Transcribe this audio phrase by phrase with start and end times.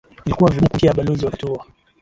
[0.25, 1.65] Ilikuwa vigumu kumbishia balozi wakati huo